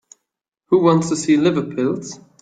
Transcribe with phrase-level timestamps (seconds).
[0.71, 2.19] Who wants to see liver pills?